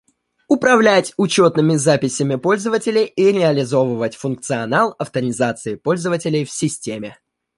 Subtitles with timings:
[0.47, 7.19] Управлять учетными записями пользователей и реализовывать функционал авторизации пользователей в системе